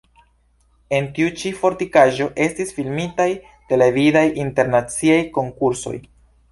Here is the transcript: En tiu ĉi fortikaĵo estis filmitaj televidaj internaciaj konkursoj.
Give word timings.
En 0.99 1.09
tiu 1.17 1.29
ĉi 1.41 1.51
fortikaĵo 1.59 2.29
estis 2.47 2.73
filmitaj 2.79 3.29
televidaj 3.75 4.27
internaciaj 4.47 5.25
konkursoj. 5.39 5.97